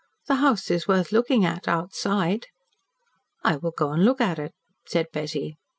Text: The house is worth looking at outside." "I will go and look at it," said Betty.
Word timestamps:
The 0.25 0.37
house 0.37 0.71
is 0.71 0.87
worth 0.87 1.11
looking 1.11 1.45
at 1.45 1.67
outside." 1.67 2.47
"I 3.43 3.57
will 3.57 3.69
go 3.69 3.91
and 3.91 4.03
look 4.03 4.19
at 4.19 4.39
it," 4.39 4.53
said 4.87 5.05
Betty. 5.13 5.57